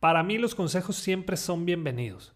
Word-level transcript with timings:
Para 0.00 0.22
mí 0.22 0.38
los 0.38 0.54
consejos 0.54 0.96
siempre 0.96 1.36
son 1.36 1.66
bienvenidos, 1.66 2.34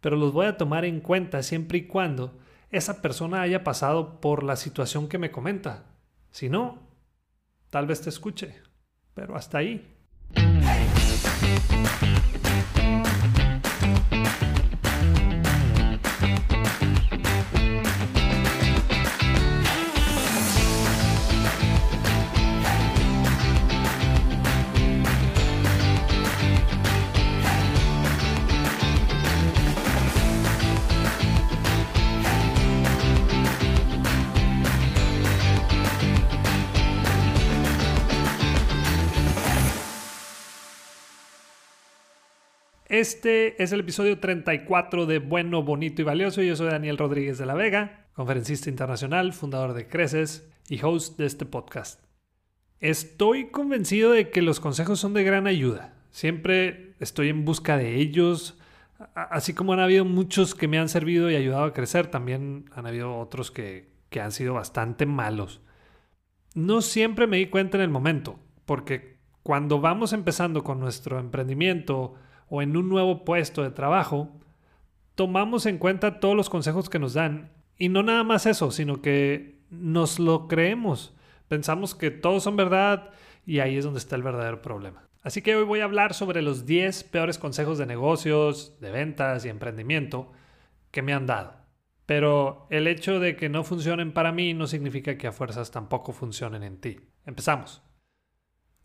pero 0.00 0.16
los 0.16 0.32
voy 0.32 0.46
a 0.46 0.56
tomar 0.56 0.84
en 0.84 1.00
cuenta 1.00 1.40
siempre 1.44 1.78
y 1.78 1.86
cuando 1.86 2.36
esa 2.70 3.00
persona 3.00 3.42
haya 3.42 3.62
pasado 3.62 4.20
por 4.20 4.42
la 4.42 4.56
situación 4.56 5.08
que 5.08 5.16
me 5.16 5.30
comenta. 5.30 5.84
Si 6.32 6.48
no, 6.48 6.80
tal 7.70 7.86
vez 7.86 8.00
te 8.00 8.10
escuche, 8.10 8.60
pero 9.14 9.36
hasta 9.36 9.58
ahí. 9.58 9.88
Este 42.96 43.62
es 43.62 43.72
el 43.72 43.80
episodio 43.80 44.20
34 44.20 45.04
de 45.04 45.18
Bueno, 45.18 45.62
Bonito 45.62 46.00
y 46.00 46.06
Valioso. 46.06 46.40
Yo 46.40 46.56
soy 46.56 46.70
Daniel 46.70 46.96
Rodríguez 46.96 47.36
de 47.36 47.44
la 47.44 47.52
Vega, 47.52 48.06
conferencista 48.14 48.70
internacional, 48.70 49.34
fundador 49.34 49.74
de 49.74 49.86
Creces 49.86 50.50
y 50.70 50.82
host 50.82 51.18
de 51.18 51.26
este 51.26 51.44
podcast. 51.44 52.02
Estoy 52.80 53.50
convencido 53.50 54.12
de 54.12 54.30
que 54.30 54.40
los 54.40 54.60
consejos 54.60 54.98
son 54.98 55.12
de 55.12 55.24
gran 55.24 55.46
ayuda. 55.46 55.92
Siempre 56.10 56.94
estoy 56.98 57.28
en 57.28 57.44
busca 57.44 57.76
de 57.76 57.96
ellos. 57.96 58.58
Así 59.14 59.52
como 59.52 59.74
han 59.74 59.80
habido 59.80 60.06
muchos 60.06 60.54
que 60.54 60.66
me 60.66 60.78
han 60.78 60.88
servido 60.88 61.30
y 61.30 61.36
ayudado 61.36 61.64
a 61.64 61.74
crecer, 61.74 62.06
también 62.06 62.64
han 62.74 62.86
habido 62.86 63.18
otros 63.18 63.50
que, 63.50 63.90
que 64.08 64.22
han 64.22 64.32
sido 64.32 64.54
bastante 64.54 65.04
malos. 65.04 65.60
No 66.54 66.80
siempre 66.80 67.26
me 67.26 67.36
di 67.36 67.48
cuenta 67.48 67.76
en 67.76 67.82
el 67.82 67.90
momento, 67.90 68.38
porque 68.64 69.18
cuando 69.42 69.82
vamos 69.82 70.14
empezando 70.14 70.64
con 70.64 70.80
nuestro 70.80 71.18
emprendimiento, 71.18 72.16
o 72.48 72.62
en 72.62 72.76
un 72.76 72.88
nuevo 72.88 73.24
puesto 73.24 73.62
de 73.62 73.70
trabajo, 73.70 74.30
tomamos 75.14 75.66
en 75.66 75.78
cuenta 75.78 76.20
todos 76.20 76.36
los 76.36 76.50
consejos 76.50 76.88
que 76.88 76.98
nos 76.98 77.14
dan. 77.14 77.50
Y 77.78 77.88
no 77.88 78.02
nada 78.02 78.24
más 78.24 78.46
eso, 78.46 78.70
sino 78.70 79.02
que 79.02 79.60
nos 79.70 80.18
lo 80.18 80.48
creemos. 80.48 81.14
Pensamos 81.48 81.94
que 81.94 82.10
todos 82.10 82.44
son 82.44 82.56
verdad 82.56 83.10
y 83.44 83.58
ahí 83.60 83.76
es 83.76 83.84
donde 83.84 83.98
está 83.98 84.16
el 84.16 84.22
verdadero 84.22 84.62
problema. 84.62 85.08
Así 85.22 85.42
que 85.42 85.56
hoy 85.56 85.64
voy 85.64 85.80
a 85.80 85.84
hablar 85.84 86.14
sobre 86.14 86.40
los 86.40 86.66
10 86.66 87.04
peores 87.04 87.38
consejos 87.38 87.78
de 87.78 87.86
negocios, 87.86 88.80
de 88.80 88.92
ventas 88.92 89.44
y 89.44 89.48
emprendimiento 89.48 90.32
que 90.92 91.02
me 91.02 91.12
han 91.12 91.26
dado. 91.26 91.54
Pero 92.06 92.68
el 92.70 92.86
hecho 92.86 93.18
de 93.18 93.34
que 93.34 93.48
no 93.48 93.64
funcionen 93.64 94.12
para 94.12 94.30
mí 94.30 94.54
no 94.54 94.68
significa 94.68 95.18
que 95.18 95.26
a 95.26 95.32
fuerzas 95.32 95.72
tampoco 95.72 96.12
funcionen 96.12 96.62
en 96.62 96.80
ti. 96.80 97.00
Empezamos. 97.24 97.82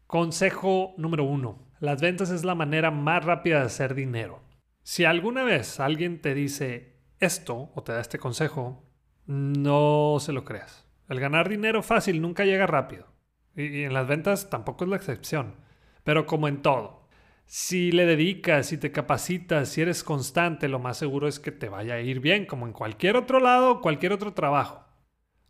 Consejo 0.07 0.95
número 0.97 1.23
1 1.25 1.70
las 1.81 1.99
ventas 1.99 2.29
es 2.29 2.43
la 2.43 2.53
manera 2.53 2.91
más 2.91 3.25
rápida 3.25 3.59
de 3.59 3.65
hacer 3.65 3.95
dinero. 3.95 4.39
Si 4.83 5.03
alguna 5.03 5.43
vez 5.43 5.79
alguien 5.79 6.21
te 6.21 6.35
dice 6.35 6.95
esto 7.19 7.71
o 7.73 7.81
te 7.81 7.91
da 7.91 7.99
este 7.99 8.19
consejo, 8.19 8.85
no 9.25 10.17
se 10.19 10.31
lo 10.31 10.45
creas. 10.45 10.87
El 11.09 11.19
ganar 11.19 11.49
dinero 11.49 11.81
fácil 11.81 12.21
nunca 12.21 12.45
llega 12.45 12.67
rápido. 12.67 13.07
Y, 13.55 13.81
en 13.81 13.93
las 13.93 14.07
ventas 14.07 14.51
tampoco 14.51 14.83
es 14.83 14.91
la 14.91 14.95
excepción. 14.95 15.55
Pero 16.03 16.27
como 16.27 16.47
en 16.47 16.61
todo, 16.61 17.09
si 17.45 17.91
le 17.91 18.05
dedicas, 18.05 18.67
si 18.67 18.77
te 18.77 18.91
capacitas, 18.91 19.69
si 19.69 19.81
eres 19.81 20.03
constante, 20.03 20.69
lo 20.69 20.77
más 20.77 20.97
seguro 20.97 21.27
es 21.27 21.39
que 21.39 21.51
te 21.51 21.67
vaya 21.67 21.95
a 21.95 22.01
ir 22.01 22.19
bien, 22.19 22.45
como 22.45 22.67
en 22.67 22.73
cualquier 22.73 23.17
otro 23.17 23.39
lado 23.39 23.81
cualquier 23.81 24.13
otro 24.13 24.33
trabajo. 24.35 24.85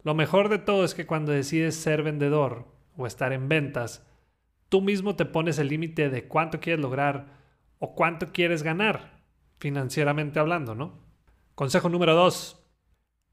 Lo 0.01 0.15
mejor 0.15 0.47
de 0.47 0.59
todo 0.59 0.85
es 0.85 0.95
que 0.95 1.05
cuando 1.05 1.33
decides 1.33 1.75
ser 1.75 2.03
vendedor 2.03 2.73
o 2.95 3.05
estar 3.05 3.33
en 3.33 3.49
ventas, 3.49 4.07
tú 4.71 4.79
mismo 4.79 5.17
te 5.17 5.25
pones 5.25 5.59
el 5.59 5.67
límite 5.67 6.09
de 6.09 6.29
cuánto 6.29 6.61
quieres 6.61 6.79
lograr 6.81 7.27
o 7.77 7.93
cuánto 7.93 8.31
quieres 8.31 8.63
ganar, 8.63 9.19
financieramente 9.59 10.39
hablando, 10.39 10.75
¿no? 10.75 10.97
Consejo 11.55 11.89
número 11.89 12.15
dos. 12.15 12.65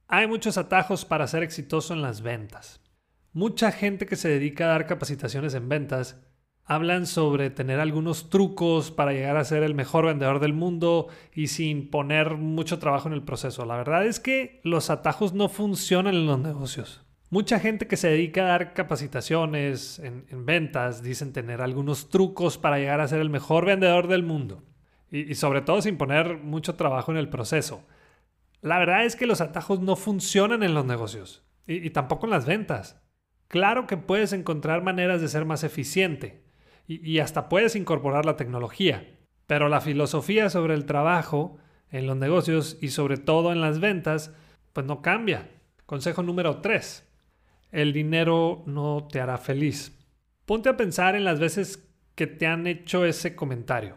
Hay 0.09 0.27
muchos 0.27 0.59
atajos 0.59 1.05
para 1.05 1.29
ser 1.29 1.45
exitoso 1.45 1.95
en 1.95 2.03
las 2.03 2.23
ventas. 2.23 2.83
Mucha 3.33 3.71
gente 3.71 4.05
que 4.05 4.17
se 4.17 4.29
dedica 4.29 4.65
a 4.65 4.69
dar 4.71 4.87
capacitaciones 4.89 5.55
en 5.55 5.69
ventas 5.69 6.21
hablan 6.65 7.07
sobre 7.07 7.51
tener 7.51 7.79
algunos 7.79 8.31
trucos 8.31 8.91
para 8.91 9.13
llegar 9.13 9.37
a 9.37 9.45
ser 9.45 9.63
el 9.63 9.77
mejor 9.77 10.07
vendedor 10.07 10.41
del 10.41 10.55
mundo 10.55 11.07
y 11.33 11.47
sin 11.47 11.89
poner 11.89 12.35
mucho 12.35 12.81
trabajo 12.81 13.07
en 13.07 13.15
el 13.15 13.23
proceso. 13.23 13.65
La 13.65 13.77
verdad 13.77 14.05
es 14.05 14.19
que 14.19 14.61
los 14.65 14.91
atajos 14.91 15.35
no 15.35 15.49
funcionan 15.49 16.17
en 16.17 16.27
los 16.27 16.41
negocios. 16.41 17.08
Mucha 17.31 17.61
gente 17.61 17.87
que 17.87 17.99
se 17.99 18.09
dedica 18.09 18.43
a 18.43 18.49
dar 18.49 18.73
capacitaciones 18.73 19.99
en, 19.99 20.47
ventas 20.47 21.03
dicen 21.03 21.35
tener 21.35 21.61
algunos 21.61 22.09
trucos 22.09 22.57
para 22.57 22.79
llegar 22.79 23.03
a 23.03 23.09
ser 23.09 23.21
el 23.21 23.29
mejor 23.29 23.67
vendedor 23.67 24.09
del 24.09 24.23
mundo 24.23 24.65
y, 25.11 25.35
sobre 25.35 25.61
todo 25.61 25.83
sin 25.83 25.99
poner 25.99 26.39
mucho 26.39 26.77
trabajo 26.77 27.13
en 27.13 27.19
el 27.19 27.29
proceso. 27.29 27.85
La 28.63 28.79
verdad 28.79 29.05
es 29.05 29.15
que 29.15 29.27
los 29.27 29.43
atajos 29.43 29.81
no 29.81 29.95
funcionan 29.95 30.63
en 30.63 30.73
los 30.73 30.87
negocios 30.87 31.45
y, 31.67 31.91
tampoco 31.91 32.25
en 32.25 32.31
las 32.31 32.47
ventas. 32.47 33.03
Claro 33.47 33.87
que 33.87 33.99
puedes 33.99 34.33
encontrar 34.33 34.83
maneras 34.83 35.21
de 35.21 35.29
ser 35.29 35.45
más 35.45 35.65
eficiente 35.65 36.45
y 36.87 37.19
hasta 37.19 37.51
puedes 37.51 37.77
incorporar 37.77 38.25
la 38.25 38.37
tecnología, 38.37 39.19
pero 39.47 39.69
la 39.69 39.83
filosofía 39.83 40.49
sobre 40.49 40.73
el 40.73 40.87
trabajo 40.87 41.59
en 41.91 42.07
los 42.07 42.17
negocios 42.17 42.79
y 42.81 42.89
sobre 42.89 43.19
todo 43.19 43.53
en 43.53 43.61
las 43.61 43.81
ventas, 43.81 44.35
pues 44.73 44.87
no 44.87 45.03
cambia. 45.03 45.51
Consejo 45.85 46.23
número 46.23 46.63
3 46.63 47.08
el 47.71 47.93
dinero 47.93 48.63
no 48.67 49.09
te 49.11 49.21
hará 49.21 49.39
feliz. 49.39 49.99
Ponte 50.47 50.69
a 50.69 50.77
pensar 50.77 51.15
en 51.15 51.25
las 51.25 51.41
veces 51.41 51.89
que 52.15 52.27
te 52.27 52.47
han 52.47 52.67
hecho 52.67 53.05
ese 53.05 53.37
comentario. 53.37 53.97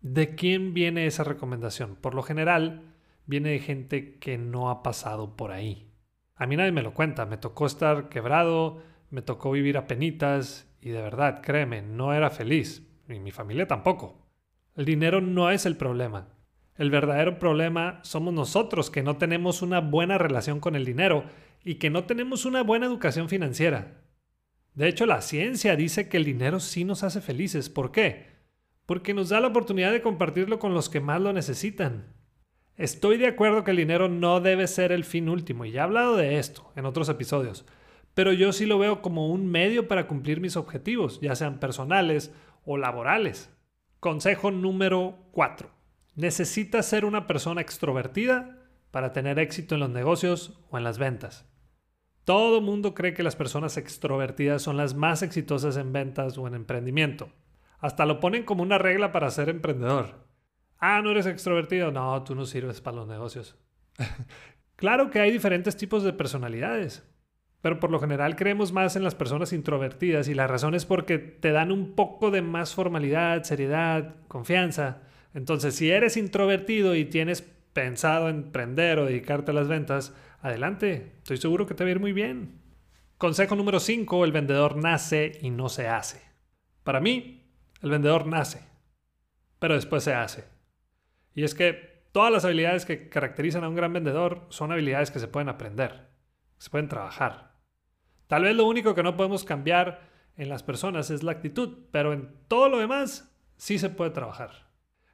¿De 0.00 0.34
quién 0.34 0.74
viene 0.74 1.06
esa 1.06 1.24
recomendación? 1.24 1.96
Por 1.96 2.14
lo 2.14 2.22
general, 2.22 2.82
viene 3.26 3.50
de 3.50 3.58
gente 3.58 4.18
que 4.18 4.38
no 4.38 4.70
ha 4.70 4.82
pasado 4.82 5.36
por 5.36 5.52
ahí. 5.52 5.90
A 6.34 6.46
mí 6.46 6.56
nadie 6.56 6.72
me 6.72 6.82
lo 6.82 6.94
cuenta, 6.94 7.26
me 7.26 7.38
tocó 7.38 7.66
estar 7.66 8.08
quebrado, 8.08 8.82
me 9.10 9.22
tocó 9.22 9.50
vivir 9.50 9.78
a 9.78 9.86
penitas 9.86 10.68
y 10.80 10.90
de 10.90 11.02
verdad, 11.02 11.40
créeme, 11.42 11.82
no 11.82 12.12
era 12.14 12.30
feliz, 12.30 12.86
ni 13.08 13.18
mi 13.20 13.30
familia 13.30 13.66
tampoco. 13.66 14.26
El 14.74 14.84
dinero 14.84 15.20
no 15.20 15.50
es 15.50 15.66
el 15.66 15.76
problema. 15.76 16.28
El 16.76 16.90
verdadero 16.90 17.38
problema 17.38 18.00
somos 18.02 18.34
nosotros 18.34 18.90
que 18.90 19.02
no 19.02 19.16
tenemos 19.16 19.62
una 19.62 19.80
buena 19.80 20.18
relación 20.18 20.60
con 20.60 20.76
el 20.76 20.84
dinero 20.84 21.24
y 21.66 21.74
que 21.74 21.90
no 21.90 22.04
tenemos 22.04 22.44
una 22.44 22.62
buena 22.62 22.86
educación 22.86 23.28
financiera. 23.28 24.00
De 24.74 24.86
hecho, 24.86 25.04
la 25.04 25.20
ciencia 25.20 25.74
dice 25.74 26.08
que 26.08 26.16
el 26.16 26.24
dinero 26.24 26.60
sí 26.60 26.84
nos 26.84 27.02
hace 27.02 27.20
felices. 27.20 27.68
¿Por 27.68 27.90
qué? 27.90 28.26
Porque 28.86 29.14
nos 29.14 29.30
da 29.30 29.40
la 29.40 29.48
oportunidad 29.48 29.90
de 29.90 30.00
compartirlo 30.00 30.60
con 30.60 30.74
los 30.74 30.88
que 30.88 31.00
más 31.00 31.20
lo 31.20 31.32
necesitan. 31.32 32.14
Estoy 32.76 33.16
de 33.16 33.26
acuerdo 33.26 33.64
que 33.64 33.72
el 33.72 33.78
dinero 33.78 34.08
no 34.08 34.40
debe 34.40 34.68
ser 34.68 34.92
el 34.92 35.02
fin 35.02 35.28
último, 35.28 35.64
y 35.64 35.72
ya 35.72 35.80
he 35.80 35.84
hablado 35.84 36.16
de 36.16 36.38
esto 36.38 36.70
en 36.76 36.86
otros 36.86 37.08
episodios, 37.08 37.66
pero 38.14 38.32
yo 38.32 38.52
sí 38.52 38.64
lo 38.64 38.78
veo 38.78 39.02
como 39.02 39.28
un 39.28 39.50
medio 39.50 39.88
para 39.88 40.06
cumplir 40.06 40.40
mis 40.40 40.56
objetivos, 40.56 41.20
ya 41.20 41.34
sean 41.34 41.58
personales 41.58 42.32
o 42.64 42.76
laborales. 42.76 43.50
Consejo 43.98 44.52
número 44.52 45.18
4. 45.32 45.68
Necesitas 46.14 46.86
ser 46.86 47.04
una 47.04 47.26
persona 47.26 47.60
extrovertida 47.60 48.56
para 48.92 49.12
tener 49.12 49.40
éxito 49.40 49.74
en 49.74 49.80
los 49.80 49.90
negocios 49.90 50.60
o 50.70 50.78
en 50.78 50.84
las 50.84 50.98
ventas. 50.98 51.44
Todo 52.26 52.60
mundo 52.60 52.92
cree 52.92 53.14
que 53.14 53.22
las 53.22 53.36
personas 53.36 53.76
extrovertidas 53.76 54.60
son 54.60 54.76
las 54.76 54.94
más 54.94 55.22
exitosas 55.22 55.76
en 55.76 55.92
ventas 55.92 56.36
o 56.36 56.48
en 56.48 56.56
emprendimiento. 56.56 57.28
Hasta 57.78 58.04
lo 58.04 58.18
ponen 58.18 58.42
como 58.42 58.64
una 58.64 58.78
regla 58.78 59.12
para 59.12 59.30
ser 59.30 59.48
emprendedor. 59.48 60.26
Ah, 60.80 61.00
no 61.04 61.12
eres 61.12 61.26
extrovertido. 61.26 61.92
No, 61.92 62.24
tú 62.24 62.34
no 62.34 62.44
sirves 62.44 62.80
para 62.80 62.96
los 62.96 63.06
negocios. 63.06 63.56
claro 64.74 65.08
que 65.08 65.20
hay 65.20 65.30
diferentes 65.30 65.76
tipos 65.76 66.02
de 66.02 66.12
personalidades, 66.12 67.08
pero 67.60 67.78
por 67.78 67.92
lo 67.92 68.00
general 68.00 68.34
creemos 68.34 68.72
más 68.72 68.96
en 68.96 69.04
las 69.04 69.14
personas 69.14 69.52
introvertidas 69.52 70.26
y 70.26 70.34
la 70.34 70.48
razón 70.48 70.74
es 70.74 70.84
porque 70.84 71.18
te 71.18 71.52
dan 71.52 71.70
un 71.70 71.94
poco 71.94 72.32
de 72.32 72.42
más 72.42 72.74
formalidad, 72.74 73.44
seriedad, 73.44 74.16
confianza. 74.26 75.02
Entonces, 75.32 75.76
si 75.76 75.92
eres 75.92 76.16
introvertido 76.16 76.96
y 76.96 77.04
tienes 77.04 77.42
pensado 77.72 78.28
en 78.28 78.36
emprender 78.36 78.98
o 78.98 79.06
dedicarte 79.06 79.52
a 79.52 79.54
las 79.54 79.68
ventas, 79.68 80.12
adelante, 80.40 81.14
estoy 81.18 81.36
seguro 81.36 81.66
que 81.66 81.74
te 81.74 81.84
va 81.84 81.88
a 81.88 81.92
ir 81.92 82.00
muy 82.00 82.12
bien. 82.12 82.60
Consejo 83.18 83.56
número 83.56 83.80
5, 83.80 84.24
el 84.24 84.32
vendedor 84.32 84.76
nace 84.76 85.38
y 85.40 85.50
no 85.50 85.68
se 85.68 85.88
hace. 85.88 86.22
Para 86.84 87.00
mí, 87.00 87.50
el 87.82 87.90
vendedor 87.90 88.26
nace, 88.26 88.60
pero 89.58 89.74
después 89.74 90.04
se 90.04 90.14
hace. 90.14 90.44
Y 91.34 91.44
es 91.44 91.54
que 91.54 92.06
todas 92.12 92.32
las 92.32 92.44
habilidades 92.44 92.86
que 92.86 93.08
caracterizan 93.08 93.64
a 93.64 93.68
un 93.68 93.74
gran 93.74 93.92
vendedor 93.92 94.46
son 94.48 94.72
habilidades 94.72 95.10
que 95.10 95.18
se 95.18 95.28
pueden 95.28 95.48
aprender, 95.48 96.08
se 96.58 96.70
pueden 96.70 96.88
trabajar. 96.88 97.56
Tal 98.26 98.42
vez 98.42 98.56
lo 98.56 98.66
único 98.66 98.94
que 98.94 99.02
no 99.02 99.16
podemos 99.16 99.44
cambiar 99.44 100.08
en 100.36 100.48
las 100.48 100.62
personas 100.62 101.10
es 101.10 101.22
la 101.22 101.32
actitud, 101.32 101.86
pero 101.90 102.12
en 102.12 102.34
todo 102.48 102.68
lo 102.68 102.78
demás 102.78 103.34
sí 103.56 103.78
se 103.78 103.90
puede 103.90 104.10
trabajar. 104.10 104.70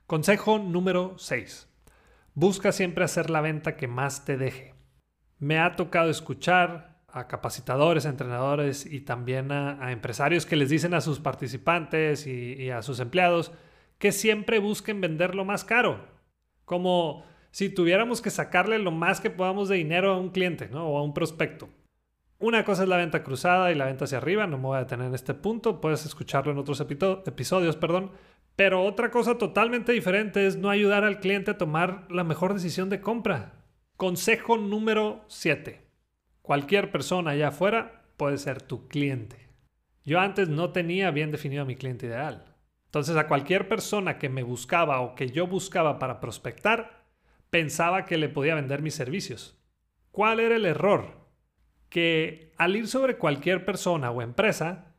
Consejo 0.06 0.58
número 0.58 1.14
6. 1.18 1.68
Busca 2.34 2.72
siempre 2.72 3.04
hacer 3.04 3.30
la 3.30 3.40
venta 3.40 3.76
que 3.76 3.88
más 3.88 4.24
te 4.24 4.36
deje. 4.36 4.71
Me 5.42 5.58
ha 5.58 5.74
tocado 5.74 6.08
escuchar 6.08 7.00
a 7.08 7.26
capacitadores, 7.26 8.06
a 8.06 8.10
entrenadores 8.10 8.86
y 8.86 9.00
también 9.00 9.50
a, 9.50 9.90
empresarios 9.90 10.46
que 10.46 10.54
les 10.54 10.70
dicen 10.70 10.94
a 10.94 11.00
sus 11.00 11.18
participantes 11.18 12.28
y, 12.28 12.70
a 12.70 12.80
sus 12.80 13.00
empleados 13.00 13.50
que 13.98 14.12
siempre 14.12 14.60
busquen 14.60 15.00
vender 15.00 15.34
lo 15.34 15.44
más 15.44 15.64
caro. 15.64 16.06
Como 16.64 17.24
si 17.50 17.70
tuviéramos 17.70 18.22
que 18.22 18.30
sacarle 18.30 18.78
lo 18.78 18.92
más 18.92 19.20
que 19.20 19.30
podamos 19.30 19.68
de 19.68 19.78
dinero 19.78 20.12
a 20.12 20.18
un 20.20 20.30
cliente 20.30 20.70
o 20.72 20.96
a 20.96 21.02
un 21.02 21.12
prospecto. 21.12 21.68
Una 22.38 22.64
cosa 22.64 22.84
es 22.84 22.88
la 22.88 22.98
venta 22.98 23.24
cruzada 23.24 23.72
y 23.72 23.74
la 23.74 23.86
venta 23.86 24.04
hacia 24.04 24.18
arriba, 24.18 24.46
no 24.46 24.58
me 24.58 24.66
voy 24.66 24.76
a 24.76 24.84
detener 24.84 25.08
en 25.08 25.14
este 25.16 25.34
punto, 25.34 25.80
puedes 25.80 26.06
escucharlo 26.06 26.52
en 26.52 26.58
otros 26.58 26.80
episodios, 26.80 27.74
perdón. 27.74 28.12
Pero 28.54 28.84
otra 28.84 29.10
cosa 29.10 29.38
totalmente 29.38 29.90
diferente 29.90 30.46
es 30.46 30.56
no 30.56 30.70
ayudar 30.70 31.02
al 31.02 31.18
cliente 31.18 31.50
a 31.50 31.58
tomar 31.58 32.06
la 32.12 32.22
mejor 32.22 32.54
decisión 32.54 32.90
de 32.90 33.00
compra. 33.00 33.61
Consejo 34.02 34.56
número 34.58 35.24
7. 35.28 35.80
Cualquier 36.42 36.90
persona 36.90 37.30
allá 37.30 37.50
afuera 37.50 38.02
puede 38.16 38.36
ser 38.36 38.60
tu 38.60 38.88
cliente. 38.88 39.48
Yo 40.04 40.18
antes 40.18 40.48
no 40.48 40.70
tenía 40.70 41.12
bien 41.12 41.30
definido 41.30 41.62
a 41.62 41.66
mi 41.66 41.76
cliente 41.76 42.06
ideal. 42.06 42.56
Entonces 42.86 43.16
a 43.16 43.28
cualquier 43.28 43.68
persona 43.68 44.18
que 44.18 44.28
me 44.28 44.42
buscaba 44.42 45.02
o 45.02 45.14
que 45.14 45.28
yo 45.28 45.46
buscaba 45.46 46.00
para 46.00 46.18
prospectar, 46.18 47.04
pensaba 47.48 48.04
que 48.04 48.18
le 48.18 48.28
podía 48.28 48.56
vender 48.56 48.82
mis 48.82 48.96
servicios. 48.96 49.56
¿Cuál 50.10 50.40
era 50.40 50.56
el 50.56 50.66
error? 50.66 51.28
Que 51.88 52.50
al 52.58 52.74
ir 52.74 52.88
sobre 52.88 53.18
cualquier 53.18 53.64
persona 53.64 54.10
o 54.10 54.20
empresa, 54.20 54.96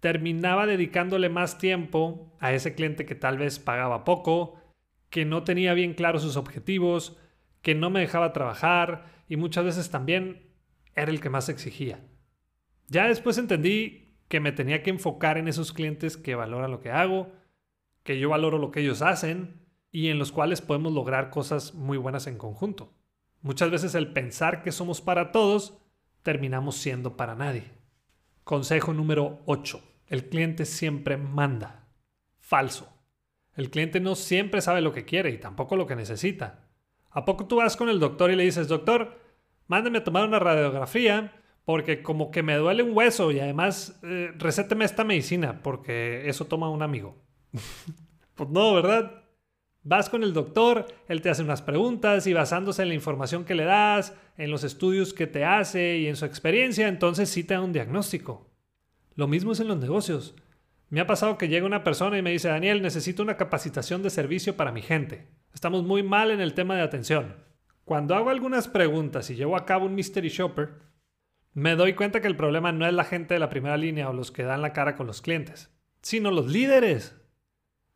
terminaba 0.00 0.66
dedicándole 0.66 1.30
más 1.30 1.56
tiempo 1.56 2.36
a 2.38 2.52
ese 2.52 2.74
cliente 2.74 3.06
que 3.06 3.14
tal 3.14 3.38
vez 3.38 3.58
pagaba 3.58 4.04
poco, 4.04 4.60
que 5.08 5.24
no 5.24 5.42
tenía 5.42 5.72
bien 5.72 5.94
claros 5.94 6.20
sus 6.20 6.36
objetivos, 6.36 7.16
que 7.62 7.74
no 7.74 7.90
me 7.90 8.00
dejaba 8.00 8.32
trabajar 8.32 9.06
y 9.28 9.36
muchas 9.36 9.64
veces 9.64 9.90
también 9.90 10.50
era 10.94 11.10
el 11.10 11.20
que 11.20 11.30
más 11.30 11.48
exigía. 11.48 12.04
Ya 12.88 13.08
después 13.08 13.38
entendí 13.38 14.16
que 14.28 14.40
me 14.40 14.52
tenía 14.52 14.82
que 14.82 14.90
enfocar 14.90 15.38
en 15.38 15.48
esos 15.48 15.72
clientes 15.72 16.16
que 16.16 16.34
valoran 16.34 16.70
lo 16.70 16.80
que 16.80 16.90
hago, 16.90 17.32
que 18.02 18.18
yo 18.18 18.30
valoro 18.30 18.58
lo 18.58 18.70
que 18.70 18.80
ellos 18.80 19.00
hacen 19.00 19.62
y 19.90 20.08
en 20.08 20.18
los 20.18 20.32
cuales 20.32 20.60
podemos 20.60 20.92
lograr 20.92 21.30
cosas 21.30 21.74
muy 21.74 21.98
buenas 21.98 22.26
en 22.26 22.36
conjunto. 22.36 22.92
Muchas 23.40 23.70
veces 23.70 23.94
el 23.94 24.12
pensar 24.12 24.62
que 24.62 24.72
somos 24.72 25.00
para 25.00 25.32
todos, 25.32 25.78
terminamos 26.22 26.76
siendo 26.76 27.16
para 27.16 27.34
nadie. 27.34 27.64
Consejo 28.44 28.92
número 28.92 29.42
8. 29.46 29.82
El 30.08 30.28
cliente 30.28 30.64
siempre 30.64 31.16
manda. 31.16 31.88
Falso. 32.38 32.92
El 33.54 33.70
cliente 33.70 34.00
no 34.00 34.14
siempre 34.14 34.60
sabe 34.60 34.80
lo 34.80 34.92
que 34.92 35.04
quiere 35.04 35.30
y 35.30 35.38
tampoco 35.38 35.76
lo 35.76 35.86
que 35.86 35.96
necesita. 35.96 36.71
¿A 37.12 37.24
poco 37.24 37.46
tú 37.46 37.56
vas 37.56 37.76
con 37.76 37.88
el 37.88 38.00
doctor 38.00 38.30
y 38.30 38.36
le 38.36 38.44
dices, 38.44 38.68
doctor, 38.68 39.18
mándame 39.66 39.98
a 39.98 40.04
tomar 40.04 40.26
una 40.26 40.38
radiografía 40.38 41.32
porque 41.64 42.02
como 42.02 42.30
que 42.30 42.42
me 42.42 42.56
duele 42.56 42.82
un 42.82 42.96
hueso 42.96 43.30
y 43.30 43.38
además 43.38 44.00
eh, 44.02 44.32
recéteme 44.36 44.84
esta 44.84 45.04
medicina 45.04 45.62
porque 45.62 46.28
eso 46.28 46.46
toma 46.46 46.70
un 46.70 46.82
amigo. 46.82 47.16
pues 48.34 48.48
no, 48.50 48.74
¿verdad? 48.74 49.22
Vas 49.84 50.08
con 50.08 50.22
el 50.22 50.32
doctor, 50.32 50.86
él 51.08 51.22
te 51.22 51.30
hace 51.30 51.42
unas 51.42 51.60
preguntas 51.60 52.26
y 52.26 52.32
basándose 52.32 52.82
en 52.82 52.88
la 52.88 52.94
información 52.94 53.44
que 53.44 53.56
le 53.56 53.64
das, 53.64 54.14
en 54.36 54.50
los 54.50 54.64
estudios 54.64 55.12
que 55.12 55.26
te 55.26 55.44
hace 55.44 55.98
y 55.98 56.06
en 56.06 56.16
su 56.16 56.24
experiencia, 56.24 56.86
entonces 56.86 57.28
sí 57.28 57.42
te 57.42 57.54
da 57.54 57.60
un 57.60 57.72
diagnóstico. 57.72 58.48
Lo 59.16 59.26
mismo 59.26 59.52
es 59.52 59.60
en 59.60 59.68
los 59.68 59.78
negocios. 59.78 60.36
Me 60.88 61.00
ha 61.00 61.06
pasado 61.06 61.36
que 61.36 61.48
llega 61.48 61.66
una 61.66 61.84
persona 61.84 62.16
y 62.16 62.22
me 62.22 62.30
dice, 62.30 62.48
Daniel, 62.48 62.80
necesito 62.80 63.22
una 63.22 63.36
capacitación 63.36 64.02
de 64.02 64.10
servicio 64.10 64.56
para 64.56 64.72
mi 64.72 64.82
gente. 64.82 65.26
Estamos 65.54 65.84
muy 65.84 66.02
mal 66.02 66.30
en 66.30 66.40
el 66.40 66.54
tema 66.54 66.74
de 66.76 66.82
atención. 66.82 67.36
Cuando 67.84 68.14
hago 68.14 68.30
algunas 68.30 68.68
preguntas 68.68 69.28
y 69.30 69.34
llevo 69.34 69.56
a 69.56 69.66
cabo 69.66 69.86
un 69.86 69.94
mystery 69.94 70.28
shopper, 70.28 70.70
me 71.52 71.76
doy 71.76 71.94
cuenta 71.94 72.20
que 72.20 72.28
el 72.28 72.36
problema 72.36 72.72
no 72.72 72.86
es 72.86 72.94
la 72.94 73.04
gente 73.04 73.34
de 73.34 73.40
la 73.40 73.50
primera 73.50 73.76
línea 73.76 74.08
o 74.08 74.12
los 74.14 74.30
que 74.30 74.44
dan 74.44 74.62
la 74.62 74.72
cara 74.72 74.96
con 74.96 75.06
los 75.06 75.20
clientes, 75.20 75.70
sino 76.00 76.30
los 76.30 76.46
líderes. 76.46 77.18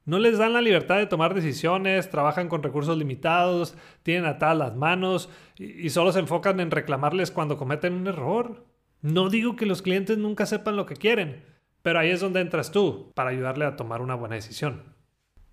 No 0.04 0.18
les 0.18 0.38
dan 0.38 0.52
la 0.52 0.60
libertad 0.60 0.98
de 0.98 1.06
tomar 1.06 1.34
decisiones, 1.34 2.10
trabajan 2.10 2.48
con 2.48 2.62
recursos 2.62 2.96
limitados, 2.96 3.76
tienen 4.02 4.26
atadas 4.26 4.58
las 4.58 4.76
manos 4.76 5.30
y, 5.56 5.88
solo 5.90 6.12
se 6.12 6.20
enfocan 6.20 6.60
en 6.60 6.70
reclamarles 6.70 7.30
cuando 7.30 7.56
cometen 7.56 7.94
un 7.94 8.06
error. 8.06 8.66
No 9.00 9.30
digo 9.30 9.56
que 9.56 9.66
los 9.66 9.82
clientes 9.82 10.18
nunca 10.18 10.46
sepan 10.46 10.76
lo 10.76 10.86
que 10.86 10.94
quieren, 10.94 11.44
pero 11.82 11.98
ahí 11.98 12.10
es 12.10 12.20
donde 12.20 12.40
entras 12.40 12.70
tú 12.70 13.12
para 13.14 13.30
ayudarle 13.30 13.64
a 13.64 13.76
tomar 13.76 14.02
una 14.02 14.14
buena 14.14 14.34
decisión. 14.34 14.94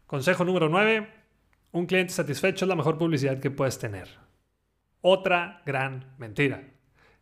Consejo 0.05 0.43
número 0.43 0.69
9. 0.69 1.22
Un 1.73 1.87
cliente 1.87 2.13
satisfecho 2.13 2.65
es 2.65 2.69
la 2.69 2.75
mejor 2.75 2.99
publicidad 2.99 3.39
que 3.39 3.49
puedes 3.49 3.79
tener. 3.79 4.07
Otra 5.01 5.63
gran 5.65 6.13
mentira. 6.19 6.69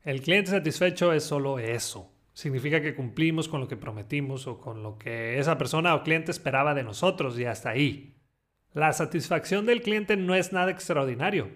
El 0.04 0.22
cliente 0.22 0.52
satisfecho 0.52 1.14
es 1.14 1.24
solo 1.24 1.58
eso. 1.58 2.12
Significa 2.34 2.82
que 2.82 2.94
cumplimos 2.94 3.48
con 3.48 3.62
lo 3.62 3.70
que 3.70 3.78
prometimos 3.78 4.48
o 4.48 4.60
con 4.60 4.84
lo 4.84 4.98
que 4.98 5.40
esa 5.40 5.58
persona 5.58 5.96
o 5.96 6.04
cliente 6.04 6.32
esperaba 6.32 6.74
de 6.74 6.84
nosotros 6.84 7.40
y 7.40 7.46
hasta 7.46 7.70
ahí. 7.70 8.18
La 8.74 8.92
satisfacción 8.92 9.66
del 9.66 9.82
cliente 9.82 10.18
no 10.18 10.36
es 10.36 10.52
nada 10.52 10.70
extraordinario, 10.70 11.48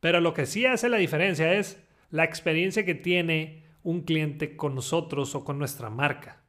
pero 0.00 0.20
lo 0.20 0.34
que 0.34 0.44
sí 0.44 0.66
hace 0.66 0.90
la 0.90 0.98
diferencia 0.98 1.54
es 1.54 1.82
la 2.10 2.24
experiencia 2.24 2.84
que 2.84 2.94
tiene 2.94 3.64
un 3.82 4.02
cliente 4.02 4.54
con 4.54 4.74
nosotros 4.74 5.34
o 5.34 5.46
con 5.46 5.58
nuestra 5.58 5.88
marca. 5.88 6.42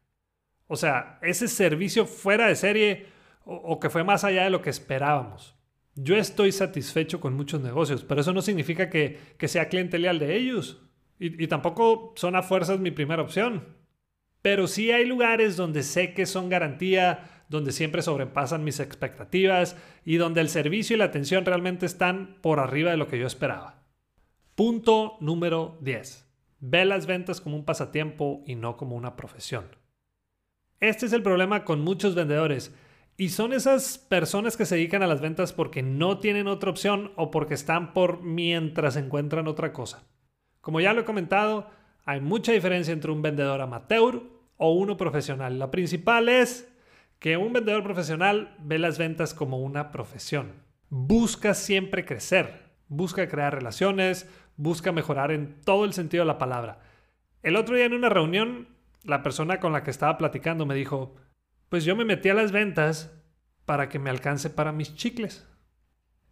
O 0.68 0.76
sea, 0.76 1.20
ese 1.22 1.48
servicio 1.48 2.06
fuera 2.06 2.48
de 2.48 2.56
serie 2.56 3.06
o, 3.46 3.80
que 3.80 3.90
fue 3.90 4.04
más 4.04 4.26
allá 4.26 4.44
de 4.44 4.50
lo 4.50 4.62
que 4.62 4.70
esperábamos. 4.70 5.56
Yo 5.96 6.18
estoy 6.18 6.52
satisfecho 6.52 7.22
con 7.22 7.34
muchos 7.36 7.62
negocios, 7.62 8.04
pero 8.04 8.22
eso 8.22 8.34
no 8.34 8.42
significa 8.42 8.90
que, 8.90 9.18
sea 9.48 9.70
cliente 9.70 9.98
leal 9.98 10.20
de 10.20 10.36
ellos. 10.36 10.82
Y, 11.20 11.42
y, 11.42 11.48
tampoco 11.48 12.14
son 12.18 12.36
a 12.36 12.44
fuerzas 12.44 12.80
mi 12.80 12.92
primera 12.92 13.22
opción. 13.22 13.76
Pero 14.42 14.68
sí 14.68 14.92
hay 14.92 15.06
lugares 15.06 15.56
donde 15.56 15.82
sé 15.84 16.14
que 16.14 16.26
son 16.26 16.50
garantía, 16.50 17.46
donde 17.48 17.72
siempre 17.72 18.02
sobrepasan 18.02 18.64
mis 18.64 18.80
expectativas 18.82 19.78
y 20.04 20.18
donde 20.18 20.42
el 20.42 20.50
servicio 20.50 20.96
y 20.96 21.00
la 21.00 21.06
atención 21.06 21.46
realmente 21.46 21.86
están 21.86 22.38
por 22.42 22.60
arriba 22.60 22.92
de 22.92 22.98
lo 22.98 23.08
que 23.08 23.18
yo 23.18 23.28
esperaba. 23.28 23.84
Punto 24.56 25.18
número 25.20 25.78
10. 25.82 26.26
Ve 26.60 26.86
las 26.86 27.06
ventas 27.06 27.42
como 27.42 27.56
un 27.56 27.66
pasatiempo 27.66 28.44
y 28.46 28.56
no 28.56 28.78
como 28.78 28.96
una 28.96 29.16
profesión. 29.16 29.66
Este 30.80 31.06
es 31.06 31.14
el 31.14 31.24
problema 31.24 31.64
con 31.64 31.82
muchos 31.82 32.16
vendedores 32.16 32.74
y 33.18 33.30
son 33.30 33.54
esas 33.54 33.98
personas 33.98 34.58
que 34.58 34.66
se 34.66 34.76
dedican 34.76 35.02
a 35.02 35.08
las 35.08 35.22
ventas 35.22 35.54
porque 35.54 35.82
no 35.82 36.20
tienen 36.20 36.48
otra 36.48 36.70
opción 36.70 37.14
o 37.16 37.32
porque 37.32 37.54
están 37.54 37.94
por 37.94 38.22
mientras 38.22 38.98
encuentran 38.98 39.48
otra 39.48 39.72
cosa. 39.72 40.04
Como 40.60 40.82
ya 40.82 40.94
lo 40.94 41.02
he 41.02 41.06
comentado, 41.06 41.70
hay 42.04 42.20
mucha 42.20 42.52
diferencia 42.52 42.92
entre 42.92 43.12
un 43.12 43.22
vendedor 43.22 43.62
amateur 43.62 44.22
o 44.58 44.74
uno 44.74 44.98
profesional. 44.98 45.60
La 45.60 45.72
principal 45.72 46.28
es 46.28 46.72
que 47.20 47.38
un 47.38 47.54
vendedor 47.54 47.84
profesional 47.84 48.56
ve 48.60 48.80
las 48.80 48.98
ventas 48.98 49.34
como 49.34 49.60
una 49.60 49.92
profesión. 49.92 50.52
Busca 50.90 51.54
siempre 51.54 52.06
crecer, 52.06 52.64
busca 52.90 53.28
crear 53.30 53.56
relaciones, 53.56 54.30
busca 54.58 54.92
mejorar 54.92 55.32
en 55.32 55.62
todo 55.62 55.86
el 55.86 55.94
sentido 55.94 56.24
de 56.24 56.28
la 56.28 56.38
palabra. 56.38 56.80
El 57.44 57.56
otro 57.56 57.76
día 57.76 57.86
en 57.86 57.94
una 57.94 58.10
reunión, 58.10 58.68
la 59.04 59.24
persona 59.24 59.60
con 59.60 59.72
la 59.72 59.84
que 59.84 59.92
estaba 59.92 60.18
platicando 60.18 60.66
me 60.66 60.76
dijo, 60.76 61.16
pues 61.76 61.84
yo 61.84 61.98
me 61.98 62.06
metí 62.06 62.30
a 62.30 62.34
las 62.34 62.54
ventas 62.54 63.12
para 63.66 63.90
que 63.90 64.00
me 64.00 64.10
alcance 64.10 64.50
para 64.50 64.72
mis 64.72 64.96
chicles. 64.96 65.46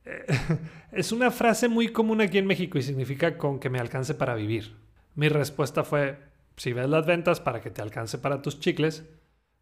Eh, 0.05 0.25
es 0.93 1.11
una 1.11 1.31
frase 1.31 1.67
muy 1.67 1.89
común 1.89 2.21
aquí 2.21 2.37
en 2.37 2.45
México 2.45 2.77
y 2.77 2.81
significa 2.81 3.37
con 3.37 3.59
que 3.59 3.69
me 3.69 3.81
alcance 3.81 4.13
para 4.13 4.35
vivir. 4.35 4.77
Mi 5.15 5.27
respuesta 5.27 5.83
fue, 5.83 6.17
si 6.55 6.71
ves 6.71 6.87
las 6.87 7.05
ventas 7.05 7.41
para 7.41 7.59
que 7.59 7.71
te 7.71 7.81
alcance 7.81 8.17
para 8.19 8.41
tus 8.41 8.61
chicles, 8.61 9.03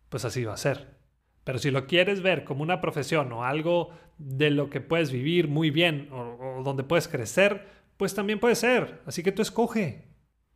pues 0.10 0.24
así 0.24 0.44
va 0.44 0.54
a 0.54 0.58
ser. 0.58 1.00
Pero 1.44 1.58
si 1.58 1.72
lo 1.72 1.88
quieres 1.88 2.22
ver 2.22 2.44
como 2.44 2.62
una 2.62 2.80
profesión 2.80 3.32
o 3.32 3.44
algo 3.44 3.90
de 4.20 4.52
lo 4.52 4.70
que 4.70 4.82
puedes 4.82 5.12
vivir 5.12 5.48
muy 5.48 5.72
bien 5.72 6.10
o, 6.12 6.60
o 6.60 6.64
donde 6.64 6.84
puedes 6.84 7.08
crecer, 7.08 7.66
pues 7.98 8.14
también 8.14 8.40
puede 8.40 8.54
ser. 8.54 9.02
Así 9.08 9.24
que 9.24 9.32
tú 9.32 9.42
escoge. 9.42 10.10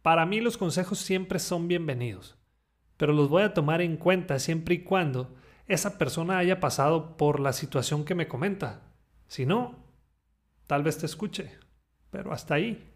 Para 0.04 0.28
mí 0.28 0.40
los 0.40 0.56
consejos 0.56 1.00
siempre 1.00 1.40
son 1.40 1.68
bienvenidos 1.68 2.38
pero 2.98 3.14
los 3.14 3.30
voy 3.30 3.44
a 3.44 3.54
tomar 3.54 3.82
en 3.82 3.98
cuenta 3.98 4.40
siempre 4.40 4.76
y 4.76 4.84
cuando 4.84 5.36
esa 5.68 5.98
persona 5.98 6.38
haya 6.38 6.60
pasado 6.60 7.18
por 7.18 7.40
la 7.40 7.54
situación 7.54 8.06
que 8.06 8.16
me 8.16 8.28
comenta. 8.28 8.82
Si 9.28 9.46
no, 9.46 9.84
tal 10.68 10.84
vez 10.84 10.98
te 10.98 11.06
escuche, 11.06 11.52
pero 12.12 12.32
hasta 12.32 12.56
ahí. 12.56 12.94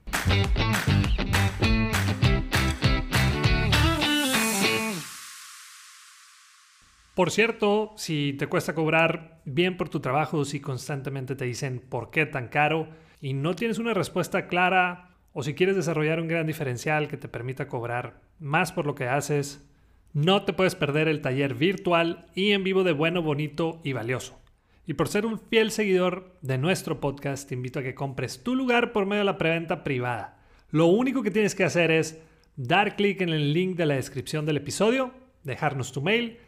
Por 7.20 7.32
cierto, 7.32 7.92
si 7.98 8.34
te 8.40 8.48
cuesta 8.48 8.74
cobrar 8.74 9.42
bien 9.44 9.76
por 9.76 9.90
tu 9.90 10.00
trabajo, 10.00 10.46
si 10.46 10.62
constantemente 10.62 11.36
te 11.36 11.44
dicen 11.44 11.84
por 11.90 12.12
qué 12.12 12.26
tan 12.26 12.48
caro 12.48 12.88
y 13.20 13.34
no 13.34 13.58
tienes 13.58 13.78
una 13.78 13.94
respuesta 13.94 14.48
clara, 14.48 15.18
o 15.34 15.44
si 15.44 15.54
quieres 15.54 15.76
desarrollar 15.76 16.22
un 16.22 16.30
gran 16.30 16.48
diferencial 16.48 17.10
que 17.10 17.18
te 17.18 17.28
permita 17.28 17.68
cobrar 17.68 18.22
más 18.40 18.72
por 18.72 18.86
lo 18.86 18.96
que 18.96 19.10
haces, 19.10 19.70
No 20.14 20.44
te 20.44 20.54
puedes 20.54 20.74
perder 20.74 21.08
el 21.08 21.22
taller 21.22 21.54
virtual 21.54 22.26
y 22.34 22.52
en 22.52 22.64
vivo 22.64 22.84
de 22.84 22.94
bueno, 22.94 23.22
bonito 23.22 23.80
y 23.84 23.94
valioso. 23.94 24.40
Y 24.88 24.96
por 24.96 25.08
ser 25.08 25.28
un 25.28 25.40
fiel 25.40 25.70
seguidor 25.70 26.36
de 26.42 26.58
nuestro 26.58 27.00
podcast, 27.00 27.48
te 27.48 27.54
invito 27.54 27.78
a 27.78 27.84
que 27.84 27.94
compres 27.94 28.42
tu 28.42 28.56
lugar 28.56 28.92
por 28.92 29.06
medio 29.06 29.20
de 29.20 29.26
la 29.26 29.38
preventa 29.38 29.84
privada. 29.84 30.40
Lo 30.72 30.88
único 30.88 31.22
que 31.22 31.30
tienes 31.30 31.54
que 31.54 31.64
hacer 31.64 31.92
es 31.92 32.20
dar 32.56 32.96
clic 32.96 33.22
en 33.22 33.30
el 33.30 33.54
link 33.54 33.78
de 33.78 33.86
la 33.86 33.94
descripción 33.96 34.48
del 34.48 34.58
episodio, 34.58 35.14
dejarnos 35.44 35.92
tu 35.92 36.02
mail 36.02 36.40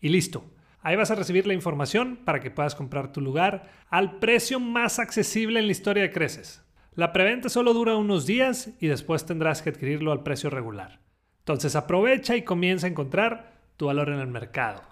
y 0.00 0.08
listo. 0.08 0.42
Ahí 0.80 0.96
vas 0.96 1.10
a 1.10 1.14
recibir 1.14 1.46
la 1.46 1.52
información 1.52 2.20
para 2.24 2.40
que 2.40 2.50
puedas 2.50 2.74
comprar 2.74 3.12
tu 3.12 3.20
lugar 3.20 3.70
al 3.90 4.18
precio 4.18 4.60
más 4.60 4.98
accesible 4.98 5.60
en 5.60 5.66
la 5.66 5.72
historia 5.72 6.02
de 6.02 6.10
Creces. 6.10 6.62
La 6.94 7.12
preventa 7.12 7.50
solo 7.50 7.74
dura 7.74 7.96
unos 7.96 8.24
días 8.24 8.70
y 8.80 8.86
después 8.86 9.26
tendrás 9.26 9.60
que 9.60 9.68
adquirirlo 9.68 10.10
al 10.10 10.22
precio 10.22 10.48
regular. 10.48 11.00
Entonces 11.40 11.76
aprovecha 11.76 12.36
y 12.36 12.42
comienza 12.42 12.86
a 12.86 12.90
encontrar 12.90 13.60
tu 13.76 13.86
valor 13.86 14.10
en 14.10 14.20
el 14.20 14.28
mercado. 14.28 14.82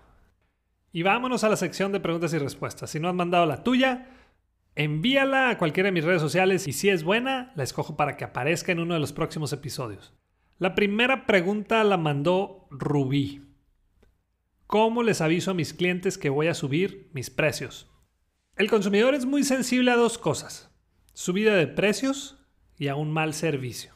Y 0.93 1.03
vámonos 1.03 1.45
a 1.45 1.49
la 1.49 1.57
sección 1.57 1.93
de 1.93 2.01
preguntas 2.01 2.33
y 2.33 2.39
respuestas. 2.39 2.91
Si 2.91 2.99
no 2.99 3.09
has 3.09 3.15
mandado 3.15 3.47
la 3.47 3.63
tuya, 3.63 4.09
envíala 4.75 5.51
a 5.51 5.59
cualquiera 5.59 5.89
de 5.89 5.93
mis 5.93 6.05
redes 6.05 6.23
sociales 6.23 6.67
y 6.67 6.73
si 6.73 6.89
es 6.89 7.05
buena, 7.05 7.53
la 7.55 7.63
escojo 7.63 7.97
para 7.97 8.17
que 8.17 8.25
aparezca 8.25 8.73
en 8.73 8.81
uno 8.81 8.95
de 8.95 9.01
los 9.01 9.13
próximos 9.13 9.53
episodios. 9.53 10.15
La 10.59 10.75
primera 10.75 11.27
pregunta 11.27 11.85
la 11.85 11.99
mandó 11.99 12.67
Rubí. 12.71 13.45
¿Cómo 14.67 15.03
les 15.03 15.21
aviso 15.21 15.51
a 15.51 15.55
mis 15.55 15.73
clientes 15.73 16.19
que 16.19 16.31
voy 16.31 16.49
a 16.49 16.55
subir 16.55 17.11
mis 17.13 17.31
precios? 17.31 17.91
El 18.57 18.69
consumidor 18.69 19.15
es 19.15 19.25
muy 19.25 19.45
sensible 19.45 19.91
a 19.91 19.97
dos 19.97 20.19
cosas. 20.19 20.71
Subida 21.13 21.55
de 21.55 21.69
precios 21.69 22.45
y 22.77 22.89
a 22.89 22.97
un 22.97 23.13
mal 23.13 23.35
servicio. 23.35 23.95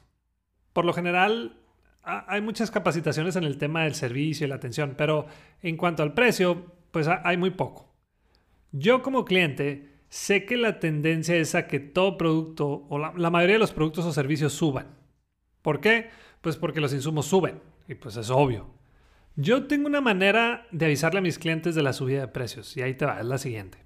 Por 0.73 0.85
lo 0.85 0.92
general, 0.92 1.62
hay 2.04 2.40
muchas 2.40 2.71
capacitaciones 2.71 3.37
en 3.37 3.44
el 3.44 3.59
tema 3.59 3.85
del 3.85 3.94
servicio 3.94 4.47
y 4.47 4.49
la 4.49 4.56
atención, 4.56 4.94
pero 4.97 5.26
en 5.62 5.76
cuanto 5.76 6.02
al 6.02 6.14
precio, 6.14 6.73
pues 6.90 7.09
hay 7.09 7.37
muy 7.37 7.50
poco. 7.50 7.92
Yo 8.73 9.02
como 9.02 9.25
cliente 9.25 9.92
sé 10.09 10.44
que 10.44 10.56
la 10.56 10.80
tendencia 10.80 11.37
es 11.37 11.54
a 11.54 11.66
que 11.66 11.80
todo 11.80 12.18
producto 12.18 12.87
o 12.88 12.99
la, 12.99 13.30
mayoría 13.30 13.54
de 13.54 13.61
los 13.61 13.73
productos 13.73 14.04
o 14.04 14.12
servicios 14.12 14.52
suban. 14.52 14.88
¿Por 15.62 15.80
qué? 15.80 16.11
Pues 16.40 16.56
porque 16.56 16.80
los 16.80 16.92
insumos 16.92 17.26
suben 17.26 17.61
y 17.87 17.94
pues 17.94 18.16
es 18.16 18.30
obvio. 18.30 18.68
Yo 19.37 19.66
tengo 19.66 19.87
una 19.87 20.00
manera 20.00 20.66
de 20.71 20.87
avisarle 20.87 21.18
a 21.18 21.23
mis 21.23 21.38
clientes 21.38 21.75
de 21.75 21.82
la 21.82 21.92
subida 21.92 22.21
de 22.21 22.28
precios 22.28 22.76
y 22.76 22.82
ahí 22.82 22.94
te 22.94 23.06
va, 23.06 23.21
es 23.21 23.26
la 23.26 23.38
siguiente. 23.38 23.78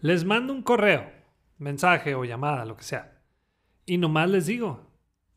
Les 0.00 0.24
mando 0.24 0.52
un 0.52 0.62
correo, 0.62 1.10
mensaje 1.58 2.14
o 2.14 2.24
llamada, 2.24 2.64
lo 2.64 2.76
que 2.76 2.84
sea. 2.84 3.20
Y 3.86 3.98
nomás 3.98 4.30
les 4.30 4.46
digo, 4.46 4.90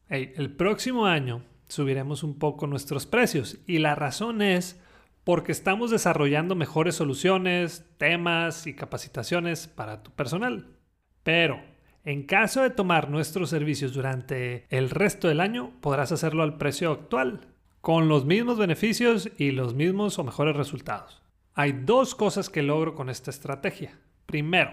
hey, 0.09 0.33
el 0.35 0.55
próximo 0.55 1.05
año 1.05 1.43
subiremos 1.67 2.23
un 2.23 2.37
poco 2.37 2.67
nuestros 2.67 3.05
precios. 3.05 3.57
Y 3.67 3.79
la 3.79 3.95
razón 3.95 4.41
es 4.41 4.79
porque 5.23 5.51
estamos 5.51 5.91
desarrollando 5.91 6.55
mejores 6.55 6.95
soluciones, 6.95 7.85
temas 7.97 8.65
y 8.65 8.73
capacitaciones 8.73 9.67
para 9.67 10.01
tu 10.01 10.11
personal. 10.11 10.67
Pero, 11.23 11.61
en 12.05 12.23
caso 12.23 12.61
de 12.61 12.69
tomar 12.69 13.09
nuestros 13.09 13.49
servicios 13.49 13.93
durante 13.93 14.65
el 14.69 14.89
resto 14.89 15.27
del 15.27 15.41
año, 15.41 15.73
podrás 15.81 16.13
hacerlo 16.13 16.43
al 16.43 16.57
precio 16.57 16.91
actual, 16.91 17.41
con 17.81 18.07
los 18.07 18.25
mismos 18.25 18.57
beneficios 18.57 19.29
y 19.37 19.51
los 19.51 19.73
mismos 19.73 20.17
o 20.17 20.23
mejores 20.23 20.55
resultados. 20.55 21.21
Hay 21.53 21.73
dos 21.73 22.15
cosas 22.15 22.49
que 22.49 22.63
logro 22.63 22.95
con 22.95 23.09
esta 23.09 23.29
estrategia. 23.29 23.99
Primero, 24.25 24.71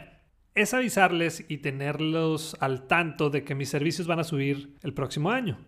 es 0.54 0.72
avisarles 0.72 1.44
y 1.48 1.58
tenerlos 1.58 2.56
al 2.60 2.86
tanto 2.86 3.30
de 3.30 3.42
que 3.42 3.56
mis 3.56 3.70
servicios 3.70 4.06
van 4.06 4.20
a 4.20 4.24
subir 4.24 4.76
el 4.82 4.94
próximo 4.94 5.32
año 5.32 5.58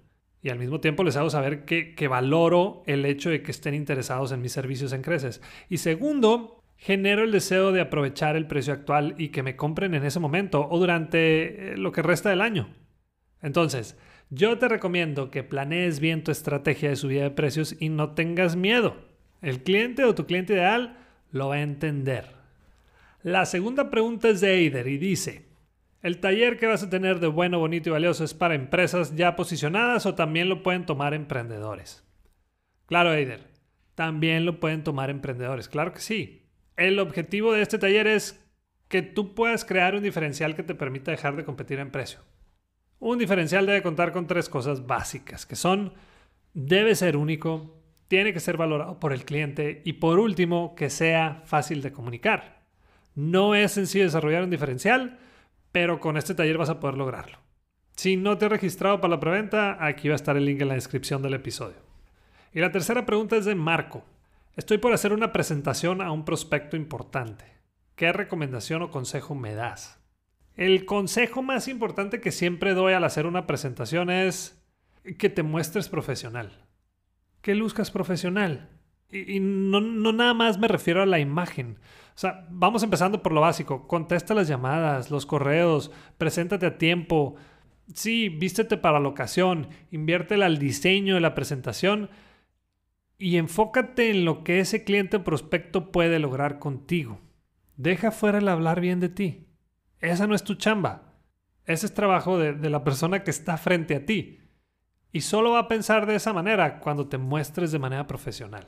y 0.47 0.49
al 0.49 0.61
mismo 0.61 0.79
tiempo 0.79 1.03
les 1.03 1.17
hago 1.17 1.29
saber 1.29 1.65
que, 1.65 2.07
valoro 2.07 2.85
el 2.87 3.05
hecho 3.05 3.31
de 3.31 3.43
que 3.43 3.51
estén 3.51 3.75
interesados 3.75 4.31
en 4.31 4.41
mis 4.41 4.53
servicios 4.53 4.93
en 4.93 5.03
creces. 5.03 5.43
Y 5.69 5.79
segundo, 5.79 6.63
genero 6.77 7.25
el 7.25 7.33
deseo 7.33 7.73
de 7.73 7.81
aprovechar 7.81 8.37
el 8.37 8.47
precio 8.47 8.73
actual 8.73 9.17
y 9.19 9.31
que 9.31 9.43
me 9.43 9.57
compren 9.57 9.95
en 9.95 10.05
ese 10.05 10.21
momento 10.21 10.69
o 10.71 10.79
durante 10.79 11.73
eh, 11.73 11.77
lo 11.77 11.91
que 11.91 12.01
resta 12.01 12.31
del 12.31 12.43
año. 12.43 12.69
Entonces, 13.43 13.99
yo 14.31 14.57
te 14.57 14.69
recomiendo 14.69 15.33
que 15.33 15.43
planees 15.43 15.99
bien 15.99 16.23
tu 16.23 16.31
estrategia 16.31 16.91
de 16.91 16.97
subida 16.97 17.25
de 17.25 17.31
precios 17.31 17.75
y 17.81 17.89
no 17.89 18.13
tengas 18.13 18.55
miedo. 18.55 18.95
El 19.43 19.65
cliente 19.65 20.05
o 20.05 20.15
tu 20.15 20.27
cliente 20.27 20.53
ideal 20.53 20.97
lo 21.33 21.49
va 21.49 21.57
a 21.57 21.63
entender. 21.63 22.37
La 23.25 23.47
segunda 23.47 23.91
pregunta 23.91 24.29
es 24.29 24.41
de 24.41 24.55
Eider 24.55 24.87
y 24.87 24.99
dice, 24.99 25.43
el 26.07 26.21
taller 26.21 26.57
que 26.57 26.69
vas 26.69 26.85
a 26.85 26.89
tener 26.89 27.19
de 27.19 27.27
bueno, 27.27 27.59
bonito 27.59 27.89
y 27.89 27.93
valioso 27.93 28.23
es 28.23 28.33
para 28.33 28.55
empresas 28.55 29.17
ya 29.17 29.35
posicionadas 29.35 30.07
o 30.07 30.15
también 30.15 30.49
lo 30.49 30.63
pueden 30.63 30.87
tomar 30.87 31.15
emprendedores. 31.15 32.05
Claro, 32.87 33.13
Eider, 33.13 33.49
también 33.97 34.47
lo 34.47 34.61
pueden 34.61 34.85
tomar 34.85 35.11
emprendedores, 35.11 35.69
claro 35.69 35.93
que 35.93 35.99
sí. 35.99 36.47
El 36.77 37.01
objetivo 37.01 37.53
de 37.53 37.63
este 37.63 37.81
taller 37.81 38.07
es 38.07 38.41
que 38.87 39.03
tú 39.03 39.35
puedas 39.35 39.65
crear 39.65 39.97
un 39.97 40.05
diferencial 40.05 40.55
que 40.55 40.63
te 40.63 40.77
permita 40.77 41.11
dejar 41.11 41.35
de 41.35 41.45
competir 41.45 41.81
en 41.81 41.91
precio. 41.91 42.21
Un 43.01 43.19
diferencial 43.19 43.67
debe 43.67 43.83
contar 43.83 44.13
con 44.13 44.29
tres 44.29 44.49
cosas 44.49 44.87
básicas, 44.87 45.45
que 45.45 45.57
son, 45.57 45.93
debe 46.55 46.95
ser 46.95 47.17
único, 47.17 47.83
tiene 48.07 48.33
que 48.33 48.39
ser 48.39 48.57
valorado 48.57 49.01
por 49.01 49.13
el 49.13 49.25
cliente 49.25 49.83
y 49.85 49.95
por 49.95 50.21
último, 50.21 50.77
que 50.77 50.89
sea 50.89 51.43
fácil 51.47 51.83
de 51.83 51.91
comunicar. 51.91 52.63
No 53.17 53.57
es 53.57 53.73
sencillo 53.73 54.05
desarrollar 54.05 54.45
un 54.45 54.51
diferencial, 54.51 55.19
pero 55.77 56.01
con 56.01 56.17
este 56.17 56.35
taller 56.35 56.57
vas 56.57 56.71
a 56.71 56.81
poder 56.81 56.97
lograrlo. 56.97 57.37
Si 57.97 58.17
no 58.17 58.39
te 58.39 58.47
has 58.47 58.51
registrado 58.51 58.99
para 58.99 59.11
la 59.11 59.21
preventa, 59.21 59.77
aquí 59.85 60.09
va 60.09 60.15
a 60.15 60.17
estar 60.17 60.35
el 60.35 60.47
link 60.47 60.63
en 60.63 60.69
la 60.69 60.75
descripción 60.75 61.21
del 61.21 61.35
episodio. 61.35 61.77
Y 62.55 62.61
la 62.61 62.73
tercera 62.73 63.05
pregunta 63.05 63.37
es 63.37 63.45
de 63.45 63.55
Marco. 63.55 64.03
Estoy 64.57 64.79
por 64.79 64.95
hacer 64.95 65.13
una 65.13 65.35
presentación 65.35 66.01
a 66.01 66.13
un 66.13 66.25
prospecto 66.25 66.79
importante. 66.79 67.45
¿Qué 67.95 68.11
recomendación 68.11 68.81
o 68.81 68.91
consejo 68.91 69.35
me 69.35 69.55
das? 69.55 70.01
El 70.57 70.87
consejo 70.87 71.43
más 71.43 71.69
importante 71.69 72.23
que 72.23 72.33
siempre 72.33 72.73
doy 72.73 72.95
al 72.95 73.05
hacer 73.05 73.27
una 73.27 73.47
presentación 73.47 74.09
es 74.09 74.59
que 75.19 75.29
te 75.29 75.43
muestres 75.43 75.91
profesional. 75.91 76.65
Que 77.43 77.55
luzcas 77.55 77.91
profesional. 77.91 78.71
Y, 79.11 79.39
no, 79.41 79.81
nada 79.81 80.35
más 80.35 80.59
me 80.59 80.69
refiero 80.69 81.03
a 81.03 81.07
la 81.07 81.19
imagen. 81.19 81.79
O 82.15 82.19
sea, 82.19 82.47
vamos 82.51 82.83
empezando 82.83 83.23
por 83.23 83.33
lo 83.33 83.41
básico. 83.41 83.87
Contesta 83.87 84.35
las 84.35 84.49
llamadas, 84.49 85.11
los 85.11 85.27
correos, 85.27 85.91
preséntate 86.19 86.67
a 86.67 86.79
tiempo. 86.79 87.37
Sí, 87.95 88.29
vístete 88.29 88.77
para 88.77 88.99
la 88.99 89.09
ocasión, 89.09 89.69
inviértela 89.91 90.47
al 90.47 90.59
diseño 90.59 91.15
de 91.15 91.21
la 91.21 91.35
presentación 91.35 92.11
y 93.19 93.37
enfócate 93.37 94.11
en 94.11 94.25
lo 94.25 94.43
que 94.43 94.59
ese 94.59 94.83
cliente 94.83 95.21
prospecto 95.21 95.93
puede 95.93 96.19
lograr 96.19 96.59
contigo. 96.59 97.21
Deja 97.77 98.11
fuera 98.11 98.39
el 98.39 98.49
hablar 98.49 98.81
bien 98.81 98.99
de 98.99 99.09
ti. 99.09 99.47
Esa 100.01 100.27
no 100.27 100.35
es 100.35 100.43
tu 100.43 100.55
chamba. 100.55 101.15
Ese 101.65 101.87
es 101.87 101.95
trabajo 101.95 102.39
de, 102.39 102.55
de 102.55 102.71
la 102.71 102.83
persona 102.83 103.23
que 103.23 103.31
está 103.31 103.57
frente 103.57 103.95
a 103.95 104.05
ti. 104.05 104.41
Y 105.13 105.21
solo 105.21 105.53
va 105.53 105.61
a 105.61 105.69
pensar 105.69 106.07
de 106.07 106.17
esa 106.17 106.33
manera 106.33 106.81
cuando 106.81 107.09
te 107.09 107.19
muestres 107.19 107.73
de 107.73 107.79
manera 107.79 108.07
profesional. 108.07 108.67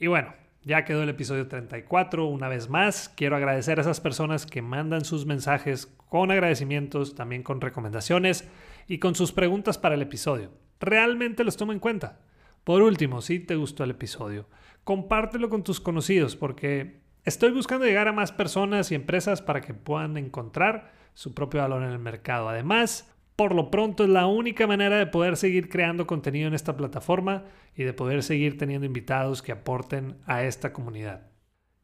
Y 0.00 0.06
bueno, 0.06 0.32
ya 0.62 0.86
quedó 0.86 1.02
el 1.02 1.10
episodio 1.10 1.46
34. 1.46 2.26
Una 2.26 2.48
vez 2.48 2.70
más, 2.70 3.10
quiero 3.10 3.36
agradecer 3.36 3.78
a 3.78 3.82
esas 3.82 4.00
personas 4.00 4.46
que 4.46 4.62
mandan 4.62 5.04
sus 5.04 5.26
mensajes 5.26 5.86
con 6.08 6.30
agradecimientos, 6.30 7.14
también 7.14 7.42
con 7.42 7.60
recomendaciones 7.60 8.48
y 8.88 8.98
con 8.98 9.14
sus 9.14 9.30
preguntas 9.32 9.76
para 9.76 9.96
el 9.96 10.02
episodio. 10.02 10.52
Realmente 10.80 11.44
los 11.44 11.58
tomo 11.58 11.72
en 11.72 11.80
cuenta. 11.80 12.18
Por 12.64 12.80
último, 12.80 13.20
si 13.20 13.40
te 13.40 13.56
gustó 13.56 13.84
el 13.84 13.90
episodio, 13.90 14.48
compártelo 14.84 15.50
con 15.50 15.64
tus 15.64 15.80
conocidos 15.80 16.34
porque 16.34 17.02
estoy 17.24 17.50
buscando 17.50 17.84
llegar 17.84 18.08
a 18.08 18.12
más 18.12 18.32
personas 18.32 18.90
y 18.90 18.94
empresas 18.94 19.42
para 19.42 19.60
que 19.60 19.74
puedan 19.74 20.16
encontrar 20.16 20.92
su 21.12 21.34
propio 21.34 21.60
valor 21.60 21.82
en 21.82 21.90
el 21.90 21.98
mercado. 21.98 22.48
Además, 22.48 23.09
por 23.40 23.54
lo 23.54 23.70
pronto 23.70 24.04
es 24.04 24.10
la 24.10 24.26
única 24.26 24.66
manera 24.66 24.98
de 24.98 25.06
poder 25.06 25.38
seguir 25.38 25.70
creando 25.70 26.06
contenido 26.06 26.46
en 26.46 26.52
esta 26.52 26.76
plataforma 26.76 27.44
y 27.74 27.84
de 27.84 27.94
poder 27.94 28.22
seguir 28.22 28.58
teniendo 28.58 28.84
invitados 28.84 29.40
que 29.40 29.50
aporten 29.50 30.18
a 30.26 30.44
esta 30.44 30.74
comunidad. 30.74 31.22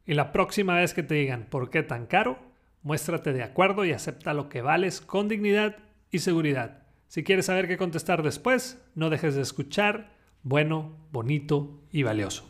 Y 0.05 0.13
la 0.13 0.31
próxima 0.31 0.75
vez 0.75 0.93
que 0.93 1.01
te 1.01 1.15
digan 1.15 1.47
por 1.49 1.71
qué 1.71 1.81
tan 1.81 2.05
caro, 2.05 2.37
muéstrate 2.83 3.33
de 3.33 3.41
acuerdo 3.41 3.85
y 3.85 3.91
acepta 3.91 4.35
lo 4.35 4.49
que 4.49 4.61
vales 4.61 5.01
con 5.01 5.29
dignidad 5.29 5.77
y 6.11 6.19
seguridad. 6.19 6.83
Si 7.07 7.23
quieres 7.23 7.47
saber 7.47 7.67
qué 7.67 7.75
contestar 7.75 8.21
después, 8.21 8.79
no 8.93 9.09
dejes 9.09 9.33
de 9.33 9.41
escuchar 9.41 10.11
bueno, 10.43 11.07
bonito 11.11 11.81
y 11.91 12.03
valioso. 12.03 12.47